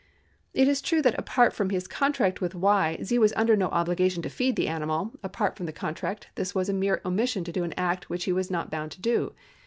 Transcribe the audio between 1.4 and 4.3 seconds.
from his contract with Y., Z. was under no obligation to